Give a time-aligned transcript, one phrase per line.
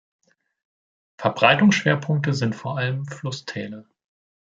[1.19, 3.85] Verbreitungsschwerpunkte sind vor allem Flusstäler.